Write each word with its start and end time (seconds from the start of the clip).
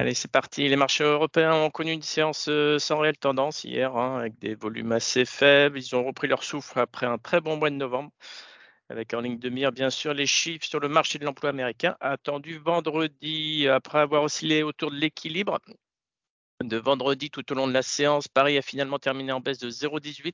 Allez, 0.00 0.14
c'est 0.14 0.30
parti. 0.32 0.66
Les 0.66 0.76
marchés 0.76 1.04
européens 1.04 1.52
ont 1.52 1.68
connu 1.68 1.92
une 1.92 2.00
séance 2.00 2.48
euh, 2.48 2.78
sans 2.78 3.00
réelle 3.00 3.18
tendance 3.18 3.64
hier, 3.64 3.94
hein, 3.98 4.16
avec 4.16 4.38
des 4.38 4.54
volumes 4.54 4.92
assez 4.92 5.26
faibles. 5.26 5.78
Ils 5.78 5.94
ont 5.94 6.02
repris 6.02 6.26
leur 6.26 6.42
souffle 6.42 6.80
après 6.80 7.04
un 7.04 7.18
très 7.18 7.42
bon 7.42 7.58
mois 7.58 7.68
de 7.68 7.74
novembre, 7.74 8.10
avec 8.88 9.12
en 9.12 9.20
ligne 9.20 9.38
de 9.38 9.50
mire, 9.50 9.72
bien 9.72 9.90
sûr, 9.90 10.14
les 10.14 10.24
chiffres 10.24 10.64
sur 10.64 10.80
le 10.80 10.88
marché 10.88 11.18
de 11.18 11.26
l'emploi 11.26 11.50
américain 11.50 11.98
attendus 12.00 12.56
vendredi, 12.56 13.68
après 13.68 13.98
avoir 13.98 14.22
oscillé 14.22 14.62
autour 14.62 14.90
de 14.90 14.96
l'équilibre. 14.96 15.58
De 16.64 16.78
vendredi 16.78 17.28
tout 17.30 17.52
au 17.52 17.54
long 17.54 17.68
de 17.68 17.74
la 17.74 17.82
séance, 17.82 18.26
Paris 18.26 18.56
a 18.56 18.62
finalement 18.62 18.98
terminé 18.98 19.32
en 19.32 19.40
baisse 19.40 19.58
de 19.58 19.68
0,18 19.68 20.32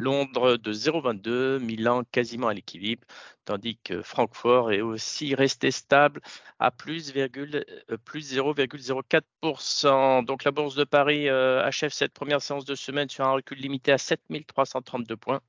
Londres 0.00 0.56
de 0.56 0.72
0,22, 0.72 1.58
Milan 1.58 2.04
quasiment 2.12 2.46
à 2.48 2.54
l'équilibre, 2.54 3.04
tandis 3.44 3.78
que 3.78 4.00
Francfort 4.02 4.70
est 4.72 4.80
aussi 4.80 5.34
resté 5.34 5.72
stable 5.72 6.20
à 6.60 6.70
plus, 6.70 7.12
euh, 7.16 7.96
plus 8.04 8.32
0,04%. 8.32 10.22
Donc 10.22 10.44
la 10.44 10.52
bourse 10.52 10.76
de 10.76 10.84
Paris 10.84 11.28
euh, 11.28 11.64
achève 11.64 11.90
cette 11.92 12.12
première 12.12 12.40
séance 12.40 12.64
de 12.64 12.76
semaine 12.76 13.08
sur 13.08 13.26
un 13.26 13.32
recul 13.32 13.58
limité 13.58 13.90
à 13.90 13.98
7332 13.98 15.16
points. 15.16 15.40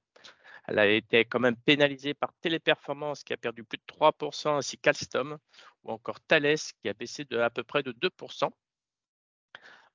Elle 0.67 0.79
a 0.79 0.87
été 0.87 1.25
quand 1.25 1.39
même 1.39 1.55
pénalisée 1.55 2.13
par 2.15 2.33
Téléperformance 2.41 3.23
qui 3.23 3.33
a 3.33 3.37
perdu 3.37 3.63
plus 3.63 3.77
de 3.77 3.83
3%, 3.85 4.57
ainsi 4.57 4.77
qu'Alstom 4.77 5.37
ou 5.83 5.91
encore 5.91 6.19
Thales 6.21 6.57
qui 6.81 6.89
a 6.89 6.93
baissé 6.93 7.23
de 7.25 7.37
à 7.39 7.49
peu 7.49 7.63
près 7.63 7.83
de 7.83 7.91
2%. 7.91 8.49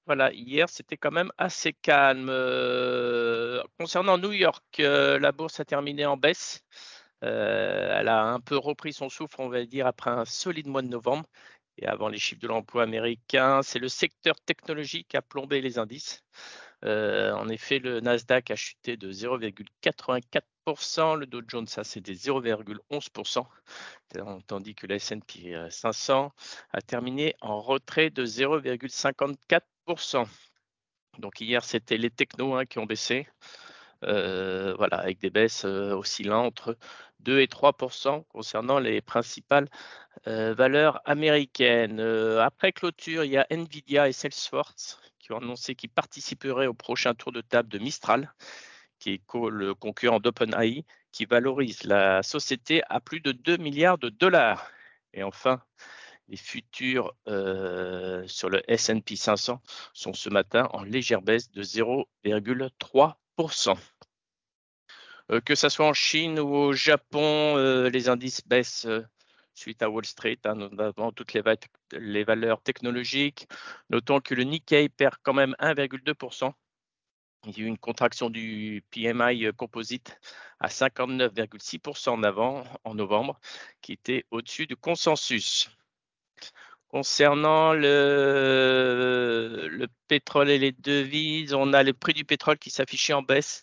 Voilà, 0.06 0.32
hier, 0.34 0.68
c'était 0.68 0.98
quand 0.98 1.12
même 1.12 1.32
assez 1.38 1.72
calme. 1.72 2.28
Euh, 2.28 3.62
concernant 3.78 4.18
New 4.18 4.32
York, 4.32 4.62
euh, 4.80 5.18
la 5.18 5.32
bourse 5.32 5.60
a 5.60 5.64
terminé 5.64 6.04
en 6.04 6.18
baisse. 6.18 6.62
Euh, 7.24 7.96
elle 7.98 8.08
a 8.08 8.22
un 8.24 8.40
peu 8.40 8.56
repris 8.58 8.92
son 8.92 9.08
souffle, 9.08 9.36
on 9.38 9.48
va 9.48 9.64
dire, 9.64 9.86
après 9.86 10.10
un 10.10 10.26
solide 10.26 10.66
mois 10.68 10.82
de 10.82 10.88
novembre. 10.88 11.24
Et 11.78 11.86
avant 11.86 12.08
les 12.08 12.18
chiffres 12.18 12.40
de 12.42 12.48
l'emploi 12.48 12.82
américain, 12.82 13.62
c'est 13.62 13.78
le 13.78 13.88
secteur 13.88 14.34
technologique 14.40 15.08
qui 15.08 15.16
a 15.16 15.22
plombé 15.22 15.60
les 15.62 15.78
indices. 15.78 16.22
en 16.82 17.48
effet, 17.48 17.78
le 17.78 18.00
Nasdaq 18.00 18.50
a 18.50 18.56
chuté 18.56 18.96
de 18.96 19.10
0,84%, 19.12 21.18
le 21.18 21.26
Dow 21.26 21.42
Jones 21.48 21.66
a 21.76 21.84
cédé 21.84 22.14
0,11%, 22.14 23.46
tandis 24.46 24.74
que 24.74 24.86
la 24.86 24.96
S&P 24.96 25.54
500 25.70 26.32
a 26.72 26.80
terminé 26.82 27.34
en 27.40 27.60
retrait 27.60 28.10
de 28.10 28.24
0,54%. 28.26 29.60
Donc 31.18 31.40
hier, 31.40 31.64
c'était 31.64 31.96
les 31.96 32.10
technos 32.10 32.54
hein, 32.54 32.64
qui 32.66 32.78
ont 32.78 32.86
baissé. 32.86 33.26
Euh, 34.04 34.74
voilà, 34.76 34.98
avec 34.98 35.18
des 35.18 35.30
baisses 35.30 35.64
euh, 35.64 35.98
entre 36.30 36.76
2 37.20 37.40
et 37.40 37.46
3% 37.46 38.24
concernant 38.28 38.78
les 38.78 39.00
principales 39.00 39.68
euh, 40.26 40.52
valeurs 40.54 41.00
américaines. 41.06 42.00
après 42.00 42.72
clôture, 42.72 43.24
il 43.24 43.30
y 43.32 43.38
a 43.38 43.46
Nvidia 43.50 44.08
et 44.08 44.12
Salesforce 44.12 45.00
qui 45.18 45.32
ont 45.32 45.38
annoncé 45.38 45.74
qu'ils 45.74 45.90
participeraient 45.90 46.66
au 46.66 46.74
prochain 46.74 47.14
tour 47.14 47.32
de 47.32 47.40
table 47.40 47.70
de 47.70 47.78
Mistral, 47.78 48.34
qui 48.98 49.14
est 49.14 49.22
le 49.50 49.74
concurrent 49.74 50.20
d'OpenAI, 50.20 50.84
qui 51.12 51.24
valorise 51.24 51.84
la 51.84 52.22
société 52.22 52.82
à 52.90 53.00
plus 53.00 53.20
de 53.20 53.32
2 53.32 53.56
milliards 53.56 53.96
de 53.96 54.10
dollars. 54.10 54.70
Et 55.14 55.22
enfin, 55.22 55.62
les 56.28 56.36
futurs 56.36 57.14
euh, 57.28 58.26
sur 58.26 58.48
le 58.48 58.62
S&P 58.70 59.16
500 59.16 59.60
sont 59.92 60.12
ce 60.12 60.30
matin 60.30 60.68
en 60.72 60.82
légère 60.82 61.22
baisse 61.22 61.50
de 61.50 61.62
0,3%. 61.62 63.78
Euh, 65.30 65.40
que 65.40 65.54
ce 65.54 65.68
soit 65.68 65.86
en 65.86 65.94
Chine 65.94 66.38
ou 66.38 66.54
au 66.54 66.72
Japon, 66.72 67.56
euh, 67.56 67.88
les 67.88 68.08
indices 68.08 68.46
baissent 68.46 68.86
suite 69.54 69.82
à 69.82 69.90
Wall 69.90 70.04
Street, 70.04 70.38
hein, 70.44 70.56
notamment 70.56 71.12
toutes 71.12 71.32
les, 71.32 72.24
valeurs 72.24 72.60
technologiques. 72.62 73.46
Notons 73.88 74.20
que 74.20 74.34
le 74.34 74.42
Nikkei 74.42 74.88
perd 74.88 75.16
quand 75.22 75.34
même 75.34 75.54
1,2%. 75.60 76.52
Il 77.46 77.58
y 77.58 77.60
a 77.60 77.64
eu 77.64 77.66
une 77.66 77.78
contraction 77.78 78.30
du 78.30 78.82
PMI 78.90 79.52
composite 79.54 80.18
à 80.60 80.68
59,6% 80.68 82.10
en 82.10 82.22
avant 82.22 82.64
en 82.84 82.94
novembre, 82.94 83.38
qui 83.82 83.92
était 83.92 84.24
au-dessus 84.30 84.66
du 84.66 84.76
consensus. 84.76 85.70
Concernant 86.94 87.72
le, 87.72 89.66
le, 89.68 89.88
pétrole 90.06 90.48
et 90.48 90.58
les 90.60 90.70
devises, 90.70 91.52
on 91.52 91.72
a 91.72 91.82
le 91.82 91.92
prix 91.92 92.12
du 92.12 92.24
pétrole 92.24 92.56
qui 92.56 92.70
s'affichait 92.70 93.14
en 93.14 93.22
baisse. 93.22 93.62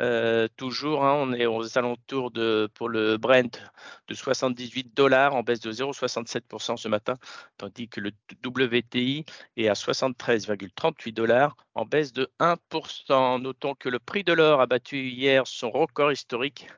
Euh, 0.00 0.48
toujours, 0.56 1.04
hein, 1.04 1.12
on 1.18 1.34
est 1.34 1.44
aux 1.44 1.76
alentours 1.76 2.30
de, 2.30 2.70
pour 2.72 2.88
le 2.88 3.18
Brent 3.18 3.60
de 4.08 4.14
78 4.14 4.96
dollars 4.96 5.34
en 5.34 5.42
baisse 5.42 5.60
de 5.60 5.70
0,67% 5.70 6.78
ce 6.78 6.88
matin, 6.88 7.18
tandis 7.58 7.90
que 7.90 8.00
le 8.00 8.12
WTI 8.42 9.26
est 9.58 9.68
à 9.68 9.74
73,38 9.74 11.12
dollars 11.12 11.54
en 11.74 11.84
baisse 11.84 12.14
de 12.14 12.32
1%. 12.40 13.42
Notons 13.42 13.74
que 13.74 13.90
le 13.90 13.98
prix 13.98 14.24
de 14.24 14.32
l'or 14.32 14.62
a 14.62 14.66
battu 14.66 15.10
hier 15.10 15.46
son 15.46 15.70
record 15.70 16.10
historique 16.10 16.68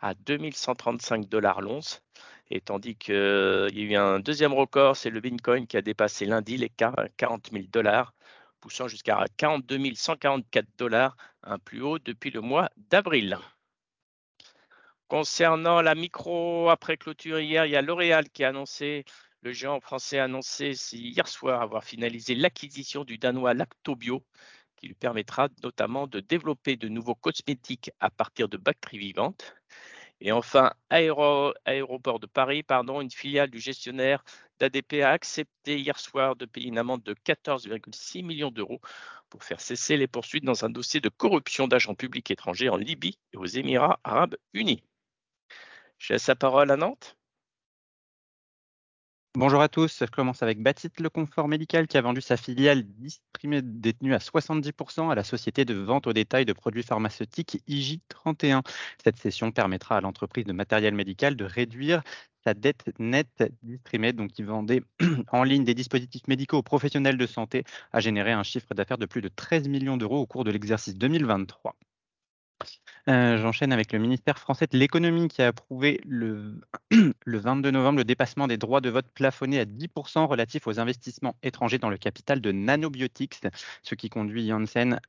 à 0.00 0.14
2135 0.14 1.28
dollars 1.28 1.60
l'once. 1.60 2.02
Et 2.50 2.60
tandis 2.60 2.96
qu'il 2.96 3.14
y 3.14 3.16
a 3.16 3.68
eu 3.68 3.94
un 3.96 4.20
deuxième 4.20 4.52
record, 4.52 4.96
c'est 4.96 5.10
le 5.10 5.20
Bitcoin 5.20 5.66
qui 5.66 5.76
a 5.76 5.82
dépassé 5.82 6.26
lundi 6.26 6.56
les 6.56 6.68
40 6.68 7.50
000 7.52 7.64
dollars, 7.72 8.14
poussant 8.60 8.88
jusqu'à 8.88 9.24
42 9.36 9.94
144 9.94 10.66
dollars, 10.78 11.16
un 11.42 11.58
plus 11.58 11.82
haut 11.82 11.98
depuis 11.98 12.30
le 12.30 12.40
mois 12.40 12.70
d'avril. 12.76 13.38
Concernant 15.08 15.82
la 15.82 15.94
micro 15.94 16.68
après 16.68 16.96
clôture 16.96 17.38
hier, 17.38 17.66
il 17.66 17.70
y 17.72 17.76
a 17.76 17.82
L'Oréal 17.82 18.28
qui 18.28 18.42
a 18.42 18.48
annoncé, 18.48 19.04
le 19.42 19.52
géant 19.52 19.80
français 19.80 20.18
a 20.18 20.24
annoncé 20.24 20.72
hier 20.92 21.28
soir 21.28 21.62
avoir 21.62 21.84
finalisé 21.84 22.34
l'acquisition 22.34 23.04
du 23.04 23.16
danois 23.16 23.54
Lactobio, 23.54 24.24
qui 24.76 24.88
lui 24.88 24.94
permettra 24.94 25.48
notamment 25.62 26.06
de 26.06 26.20
développer 26.20 26.76
de 26.76 26.88
nouveaux 26.88 27.14
cosmétiques 27.14 27.90
à 28.00 28.10
partir 28.10 28.48
de 28.48 28.56
bactéries 28.56 28.98
vivantes. 28.98 29.54
Et 30.20 30.32
enfin, 30.32 30.72
Aéroport 30.90 32.20
de 32.20 32.26
Paris, 32.26 32.62
pardon, 32.62 33.00
une 33.00 33.10
filiale 33.10 33.50
du 33.50 33.58
gestionnaire 33.60 34.24
d'ADP 34.58 35.02
a 35.02 35.10
accepté 35.10 35.78
hier 35.78 35.98
soir 35.98 36.36
de 36.36 36.46
payer 36.46 36.68
une 36.68 36.78
amende 36.78 37.02
de 37.02 37.14
14,6 37.14 38.24
millions 38.24 38.50
d'euros 38.50 38.80
pour 39.28 39.44
faire 39.44 39.60
cesser 39.60 39.96
les 39.96 40.06
poursuites 40.06 40.44
dans 40.44 40.64
un 40.64 40.70
dossier 40.70 41.00
de 41.00 41.08
corruption 41.10 41.68
d'agents 41.68 41.94
publics 41.94 42.30
étrangers 42.30 42.70
en 42.70 42.76
Libye 42.76 43.18
et 43.32 43.36
aux 43.36 43.44
Émirats 43.44 44.00
arabes 44.04 44.36
unis. 44.54 44.82
Je 45.98 46.14
laisse 46.14 46.26
la 46.28 46.36
parole 46.36 46.70
à 46.70 46.76
Nantes. 46.76 47.16
Bonjour 49.36 49.60
à 49.60 49.68
tous, 49.68 49.98
je 50.00 50.06
commence 50.06 50.42
avec 50.42 50.62
Baptiste 50.62 50.98
Le 50.98 51.10
Confort 51.10 51.46
Médical 51.46 51.86
qui 51.86 51.98
a 51.98 52.00
vendu 52.00 52.22
sa 52.22 52.38
filiale 52.38 52.84
Distrimed 52.84 53.82
détenue 53.82 54.14
à 54.14 54.18
70% 54.18 55.10
à 55.10 55.14
la 55.14 55.24
société 55.24 55.66
de 55.66 55.74
vente 55.74 56.06
au 56.06 56.14
détail 56.14 56.46
de 56.46 56.54
produits 56.54 56.82
pharmaceutiques 56.82 57.62
IJ31. 57.68 58.62
Cette 59.04 59.18
cession 59.18 59.52
permettra 59.52 59.98
à 59.98 60.00
l'entreprise 60.00 60.46
de 60.46 60.54
matériel 60.54 60.94
médical 60.94 61.36
de 61.36 61.44
réduire 61.44 62.02
sa 62.44 62.54
dette 62.54 62.90
nette 62.98 63.52
Distrimed, 63.62 64.16
donc 64.16 64.32
qui 64.32 64.42
vendait 64.42 64.82
en 65.30 65.44
ligne 65.44 65.64
des 65.64 65.74
dispositifs 65.74 66.26
médicaux 66.28 66.56
aux 66.56 66.62
professionnels 66.62 67.18
de 67.18 67.26
santé, 67.26 67.64
a 67.92 68.00
généré 68.00 68.32
un 68.32 68.42
chiffre 68.42 68.72
d'affaires 68.72 68.96
de 68.96 69.04
plus 69.04 69.20
de 69.20 69.28
13 69.28 69.68
millions 69.68 69.98
d'euros 69.98 70.20
au 70.20 70.26
cours 70.26 70.44
de 70.44 70.50
l'exercice 70.50 70.94
2023. 70.94 71.76
Euh, 73.08 73.38
j'enchaîne 73.38 73.72
avec 73.72 73.92
le 73.92 73.98
ministère 73.98 74.38
français 74.38 74.66
de 74.66 74.76
l'économie 74.76 75.28
qui 75.28 75.40
a 75.40 75.48
approuvé 75.48 76.00
le, 76.04 76.60
le 76.90 77.38
22 77.38 77.70
novembre 77.70 77.98
le 77.98 78.04
dépassement 78.04 78.48
des 78.48 78.56
droits 78.56 78.80
de 78.80 78.90
vote 78.90 79.06
plafonnés 79.14 79.60
à 79.60 79.64
10% 79.64 80.26
relatifs 80.26 80.66
aux 80.66 80.80
investissements 80.80 81.36
étrangers 81.42 81.78
dans 81.78 81.90
le 81.90 81.98
capital 81.98 82.40
de 82.40 82.50
Nanobiotics, 82.50 83.40
ce 83.82 83.94
qui 83.94 84.08
conduit 84.08 84.48
Janssen 84.48 85.00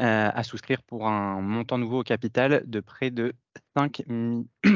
euh, 0.00 0.30
à 0.32 0.42
souscrire 0.42 0.82
pour 0.82 1.06
un 1.06 1.40
montant 1.40 1.78
nouveau 1.78 2.00
au 2.00 2.04
capital 2.04 2.62
de 2.66 2.80
près 2.80 3.10
de 3.10 3.34
5, 3.76 4.02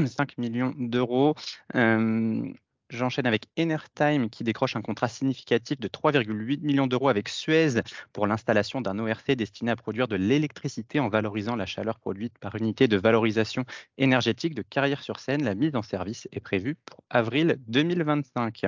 5 0.06 0.39
millions 0.39 0.75
d'euros. 0.78 1.34
Euh, 1.74 2.53
J'enchaîne 2.90 3.26
avec 3.26 3.48
Enertime 3.58 4.30
qui 4.30 4.44
décroche 4.44 4.74
un 4.74 4.80
contrat 4.80 5.08
significatif 5.08 5.78
de 5.78 5.88
3,8 5.88 6.60
millions 6.62 6.86
d'euros 6.86 7.10
avec 7.10 7.28
Suez 7.28 7.82
pour 8.14 8.26
l'installation 8.26 8.80
d'un 8.80 8.98
ORC 8.98 9.32
destiné 9.32 9.70
à 9.70 9.76
produire 9.76 10.08
de 10.08 10.16
l'électricité 10.16 10.98
en 10.98 11.10
valorisant 11.10 11.54
la 11.54 11.66
chaleur 11.66 11.98
produite 11.98 12.38
par 12.38 12.54
unité 12.56 12.88
de 12.88 12.96
valorisation 12.96 13.66
énergétique 13.98 14.54
de 14.54 14.62
Carrière-sur-Seine. 14.62 15.44
La 15.44 15.54
mise 15.54 15.76
en 15.76 15.82
service 15.82 16.28
est 16.32 16.40
prévue 16.40 16.76
pour 16.86 17.04
avril 17.10 17.58
2025. 17.68 18.62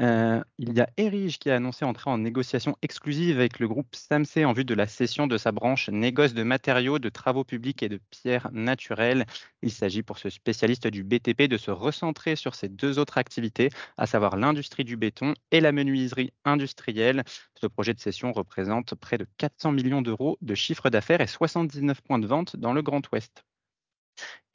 Euh, 0.00 0.42
il 0.58 0.72
y 0.72 0.80
a 0.80 0.88
Erige 0.96 1.38
qui 1.38 1.50
a 1.50 1.56
annoncé 1.56 1.84
entrer 1.84 2.10
en 2.10 2.18
négociation 2.18 2.76
exclusive 2.82 3.38
avec 3.38 3.60
le 3.60 3.68
groupe 3.68 3.94
SAMC 3.94 4.44
en 4.44 4.52
vue 4.52 4.64
de 4.64 4.74
la 4.74 4.88
cession 4.88 5.28
de 5.28 5.38
sa 5.38 5.52
branche 5.52 5.88
négoce 5.88 6.34
de 6.34 6.42
matériaux, 6.42 6.98
de 6.98 7.08
travaux 7.08 7.44
publics 7.44 7.82
et 7.82 7.88
de 7.88 8.00
pierres 8.10 8.50
naturelles. 8.52 9.24
Il 9.62 9.70
s'agit 9.70 10.02
pour 10.02 10.18
ce 10.18 10.30
spécialiste 10.30 10.88
du 10.88 11.04
BTP 11.04 11.42
de 11.42 11.56
se 11.56 11.70
recentrer 11.70 12.34
sur 12.34 12.56
ses 12.56 12.68
deux 12.68 12.98
autres 12.98 13.18
activités, 13.18 13.68
à 13.96 14.06
savoir 14.06 14.36
l'industrie 14.36 14.84
du 14.84 14.96
béton 14.96 15.34
et 15.52 15.60
la 15.60 15.70
menuiserie 15.70 16.32
industrielle. 16.44 17.22
Ce 17.54 17.66
projet 17.68 17.94
de 17.94 18.00
cession 18.00 18.32
représente 18.32 18.96
près 18.96 19.18
de 19.18 19.26
400 19.38 19.72
millions 19.72 20.02
d'euros 20.02 20.38
de 20.42 20.54
chiffre 20.56 20.90
d'affaires 20.90 21.20
et 21.20 21.28
79 21.28 22.00
points 22.02 22.18
de 22.18 22.26
vente 22.26 22.56
dans 22.56 22.72
le 22.72 22.82
Grand 22.82 23.02
Ouest. 23.12 23.44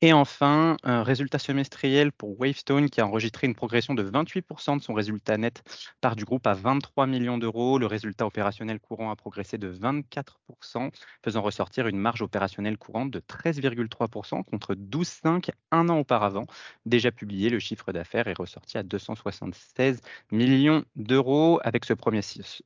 Et 0.01 0.13
enfin, 0.13 0.77
un 0.83 1.03
résultat 1.03 1.39
semestriel 1.39 2.13
pour 2.13 2.39
Wavestone 2.39 2.89
qui 2.89 3.01
a 3.01 3.05
enregistré 3.07 3.47
une 3.47 3.53
progression 3.55 3.93
de 3.93 4.03
28% 4.03 4.77
de 4.77 4.81
son 4.81 4.93
résultat 4.93 5.37
net 5.37 5.61
part 5.99 6.15
du 6.15 6.23
groupe 6.23 6.47
à 6.47 6.53
23 6.53 7.05
millions 7.05 7.37
d'euros. 7.37 7.77
Le 7.77 7.85
résultat 7.85 8.25
opérationnel 8.25 8.79
courant 8.79 9.11
a 9.11 9.17
progressé 9.17 9.57
de 9.57 9.69
24%, 9.69 10.89
faisant 11.21 11.41
ressortir 11.41 11.87
une 11.87 11.97
marge 11.97 12.21
opérationnelle 12.21 12.77
courante 12.77 13.11
de 13.11 13.19
13,3% 13.19 14.45
contre 14.45 14.73
12,5 14.73 15.49
un 15.71 15.89
an 15.89 15.97
auparavant. 15.99 16.45
Déjà 16.85 17.11
publié, 17.11 17.49
le 17.49 17.59
chiffre 17.59 17.91
d'affaires 17.91 18.27
est 18.29 18.37
ressorti 18.39 18.77
à 18.77 18.83
276 18.83 19.99
millions 20.31 20.85
d'euros. 20.95 21.59
Avec, 21.65 21.83
ce 21.83 21.93
premier, 21.93 22.21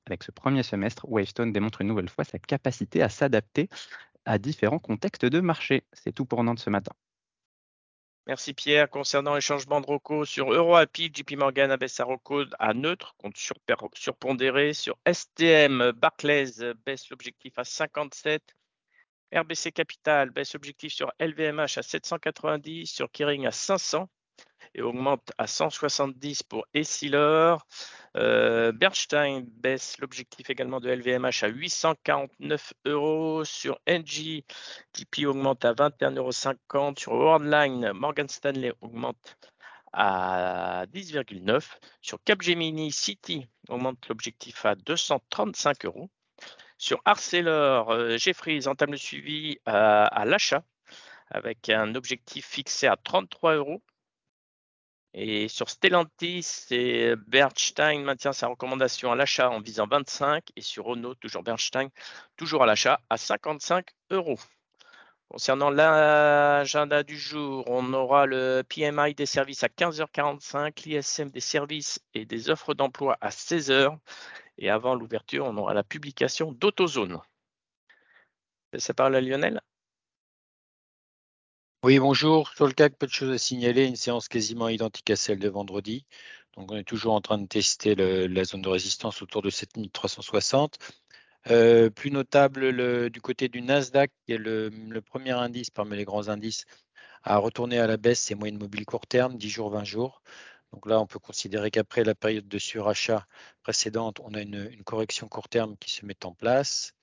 avec 0.05 0.21
ce 0.23 0.31
premier 0.31 0.61
semestre, 0.61 1.07
Wavestone 1.09 1.51
démontre 1.51 1.81
une 1.81 1.87
nouvelle 1.87 2.09
fois 2.09 2.25
sa 2.25 2.37
capacité 2.37 3.01
à 3.01 3.09
s'adapter 3.09 3.69
à 4.25 4.37
différents 4.37 4.79
contextes 4.79 5.25
de 5.25 5.39
marché. 5.39 5.83
C'est 5.93 6.11
tout 6.13 6.25
pour 6.25 6.43
Nantes 6.43 6.59
ce 6.59 6.69
matin. 6.69 6.93
Merci 8.25 8.53
Pierre. 8.53 8.89
Concernant 8.89 9.35
les 9.35 9.41
changements 9.41 9.81
de 9.81 9.85
ROCO 9.85 10.23
sur 10.23 10.53
EuroAPI, 10.53 11.11
JP 11.13 11.35
Morgan 11.37 11.71
abaisse 11.71 11.93
sa 11.93 12.05
ROCO 12.05 12.45
à 12.57 12.73
neutre, 12.73 13.15
compte 13.17 13.35
surpondéré. 13.95 14.73
Sur 14.73 14.97
STM, 15.05 15.91
Barclays 15.91 16.73
baisse 16.85 17.09
l'objectif 17.09 17.57
à 17.57 17.65
57. 17.65 18.55
RBC 19.33 19.71
Capital 19.73 20.29
baisse 20.29 20.53
l'objectif 20.53 20.93
sur 20.93 21.11
LVMH 21.19 21.77
à 21.77 21.81
790, 21.81 22.85
sur 22.87 23.11
Kering 23.11 23.45
à 23.45 23.51
500 23.51 24.07
et 24.75 24.81
augmente 24.81 25.31
à 25.37 25.47
170 25.47 26.43
pour 26.43 26.65
Essilor. 26.73 27.65
Euh, 28.15 28.71
Bernstein 28.71 29.45
baisse 29.47 29.97
l'objectif 29.99 30.49
également 30.49 30.79
de 30.79 30.89
LVMH 30.89 31.43
à 31.43 31.47
849 31.47 32.73
euros. 32.85 33.43
Sur 33.43 33.79
NG, 33.87 34.43
TP 34.91 35.25
augmente 35.25 35.65
à 35.65 35.73
21,50 35.73 36.17
euros. 36.17 36.93
Sur 36.97 37.13
Worldline, 37.13 37.91
Morgan 37.93 38.27
Stanley 38.27 38.73
augmente 38.81 39.37
à 39.93 40.85
10,9. 40.93 41.63
Sur 42.01 42.23
Capgemini, 42.23 42.91
City 42.91 43.47
augmente 43.69 44.07
l'objectif 44.09 44.65
à 44.65 44.75
235 44.75 45.85
euros. 45.85 46.09
Sur 46.77 47.01
Arcelor, 47.05 47.91
euh, 47.91 48.17
Jeffries 48.17 48.67
entame 48.67 48.91
le 48.91 48.97
suivi 48.97 49.57
à, 49.65 50.05
à 50.05 50.25
l'achat 50.25 50.63
avec 51.29 51.69
un 51.69 51.95
objectif 51.95 52.45
fixé 52.45 52.87
à 52.87 52.95
33 52.95 53.55
euros. 53.55 53.81
Et 55.13 55.47
sur 55.47 55.69
Stellantis, 55.69 56.67
Bernstein 57.27 58.03
maintient 58.03 58.33
sa 58.33 58.47
recommandation 58.47 59.11
à 59.11 59.15
l'achat 59.15 59.49
en 59.49 59.59
visant 59.61 59.85
25 59.87 60.49
et 60.55 60.61
sur 60.61 60.85
Renault, 60.85 61.13
toujours 61.15 61.43
Bernstein, 61.43 61.89
toujours 62.35 62.63
à 62.63 62.65
l'achat 62.65 62.99
à 63.09 63.17
55 63.17 63.85
euros. 64.09 64.39
Concernant 65.29 65.69
l'agenda 65.69 67.03
du 67.03 67.17
jour, 67.17 67.63
on 67.67 67.93
aura 67.93 68.25
le 68.25 68.63
PMI 68.67 69.15
des 69.15 69.25
services 69.25 69.63
à 69.63 69.67
15h45, 69.67 70.85
l'ISM 70.85 71.29
des 71.29 71.39
services 71.39 71.99
et 72.13 72.25
des 72.25 72.49
offres 72.49 72.73
d'emploi 72.73 73.17
à 73.21 73.29
16h. 73.29 73.97
Et 74.57 74.69
avant 74.69 74.93
l'ouverture, 74.95 75.45
on 75.45 75.57
aura 75.57 75.73
la 75.73 75.83
publication 75.83 76.51
d'AutoZone. 76.51 77.19
Ça 78.77 78.93
parle 78.93 79.15
à 79.15 79.21
Lionel? 79.21 79.59
Oui, 81.83 81.99
bonjour. 81.99 82.49
Sur 82.55 82.65
le 82.65 82.71
CAC, 82.73 82.97
peu 82.97 83.07
de 83.07 83.11
choses 83.11 83.31
à 83.31 83.37
signaler. 83.37 83.85
Une 83.85 83.97
séance 83.97 84.29
quasiment 84.29 84.69
identique 84.69 85.09
à 85.09 85.15
celle 85.17 85.39
de 85.39 85.49
vendredi. 85.49 86.05
Donc, 86.55 86.71
on 86.71 86.77
est 86.77 86.83
toujours 86.85 87.13
en 87.13 87.21
train 87.21 87.37
de 87.37 87.47
tester 87.47 87.95
la 87.95 88.43
zone 88.45 88.61
de 88.61 88.69
résistance 88.69 89.21
autour 89.21 89.41
de 89.41 89.49
7360. 89.49 90.77
Euh, 91.51 91.89
plus 91.89 92.11
notable 92.11 93.09
du 93.09 93.21
côté 93.21 93.49
du 93.49 93.61
Nasdaq, 93.61 94.11
qui 94.25 94.33
est 94.33 94.37
le, 94.37 94.71
premier 95.01 95.31
indice 95.31 95.69
parmi 95.71 95.97
les 95.97 96.05
grands 96.05 96.29
indices 96.29 96.65
à 97.23 97.37
retourner 97.37 97.79
à 97.79 97.87
la 97.87 97.97
baisse, 97.97 98.21
c'est 98.21 98.35
moyenne 98.35 98.59
mobile 98.59 98.85
court 98.85 99.07
terme, 99.07 99.37
10 99.37 99.49
jours, 99.49 99.69
20 99.71 99.83
jours. 99.83 100.21
Donc 100.73 100.87
là, 100.87 100.99
on 101.01 101.07
peut 101.07 101.19
considérer 101.19 101.71
qu'après 101.71 102.03
la 102.05 102.15
période 102.15 102.47
de 102.47 102.59
surachat 102.59 103.27
précédente, 103.63 104.19
on 104.21 104.33
a 104.35 104.41
une 104.41 104.83
correction 104.85 105.27
court 105.27 105.49
terme 105.49 105.77
qui 105.77 105.91
se 105.91 106.05
met 106.05 106.25
en 106.25 106.33
place 106.33 106.93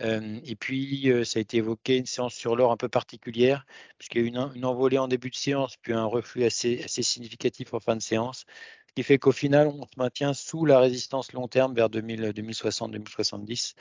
et 0.00 0.56
puis, 0.56 1.10
ça 1.24 1.38
a 1.38 1.40
été 1.40 1.58
évoqué, 1.58 1.98
une 1.98 2.06
séance 2.06 2.34
sur 2.34 2.56
l'or 2.56 2.72
un 2.72 2.76
peu 2.76 2.88
particulière, 2.88 3.64
puisqu'il 3.98 4.20
y 4.20 4.24
a 4.24 4.24
eu 4.24 4.28
une, 4.28 4.64
envolée 4.64 4.98
en 4.98 5.08
début 5.08 5.30
de 5.30 5.36
séance, 5.36 5.76
puis 5.76 5.92
un 5.92 6.04
reflux 6.04 6.44
assez, 6.44 6.86
significatif 6.88 7.72
en 7.74 7.80
fin 7.80 7.96
de 7.96 8.02
séance, 8.02 8.44
ce 8.88 8.94
qui 8.94 9.02
fait 9.02 9.18
qu'au 9.18 9.32
final, 9.32 9.68
on 9.68 9.86
se 9.86 9.96
maintient 9.96 10.34
sous 10.34 10.64
la 10.66 10.78
résistance 10.80 11.32
long 11.32 11.48
terme 11.48 11.74
vers 11.74 11.88
2060-2070, 11.90 13.74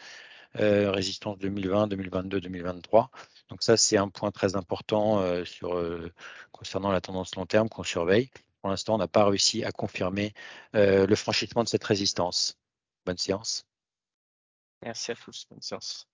résistance 0.56 1.38
2020, 1.40 1.88
2022, 1.88 2.42
2023. 2.42 3.10
Donc 3.50 3.64
ça, 3.64 3.78
c'est 3.78 3.98
un 3.98 4.10
point 4.10 4.32
très 4.32 4.56
important 4.56 5.24
concernant 6.52 6.92
la 6.92 7.02
tendance 7.02 7.36
long 7.36 7.46
terme 7.46 7.70
qu'on 7.70 7.84
surveille. 7.84 8.30
Pour 8.62 8.70
l'instant, 8.70 8.96
on 8.96 8.98
n'a 8.98 9.08
pas 9.08 9.26
réussi 9.26 9.64
à 9.64 9.72
confirmer 9.72 10.34
le 10.74 11.16
franchissement 11.16 11.64
de 11.64 11.70
cette 11.70 11.84
résistance. 11.84 12.58
Bonne 13.06 13.18
séance. 13.18 13.66
Merci 14.84 15.12
à 15.12 15.16
tous. 15.16 15.48
Bonne 15.50 15.62
séance. 15.62 16.08